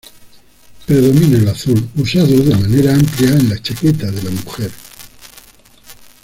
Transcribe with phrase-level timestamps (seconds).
[0.87, 4.71] Predomina el azul usada de manera amplia en la chaqueta de la mujer.